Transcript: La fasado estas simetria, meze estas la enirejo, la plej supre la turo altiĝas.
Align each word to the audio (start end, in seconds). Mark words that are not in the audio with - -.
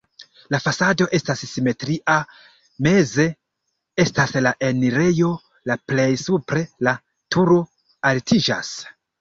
La 0.53 0.59
fasado 0.61 1.05
estas 1.17 1.43
simetria, 1.49 2.15
meze 2.87 3.27
estas 4.05 4.33
la 4.47 4.55
enirejo, 4.71 5.29
la 5.73 5.79
plej 5.93 6.09
supre 6.25 6.67
la 6.89 6.99
turo 7.37 7.63
altiĝas. 8.13 8.75